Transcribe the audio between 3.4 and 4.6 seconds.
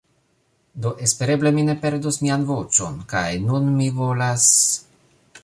nun mi volas...